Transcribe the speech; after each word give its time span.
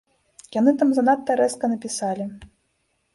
Яны 0.59 0.71
там 0.79 0.89
занадта 0.99 1.35
рэзка 1.41 1.65
напісалі. 1.73 2.25